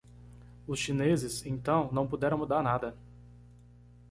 Os 0.65 0.79
chineses, 0.79 1.45
então, 1.45 1.91
não 1.93 2.07
puderam 2.07 2.35
mudar 2.35 2.63
nada. 2.63 2.97